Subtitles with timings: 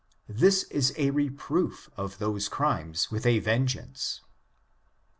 [0.27, 4.21] This is a reproof of those crimes with a vengeance.